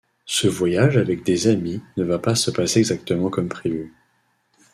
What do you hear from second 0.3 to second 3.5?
voyage avec des amis ne va pas se passer exactement comme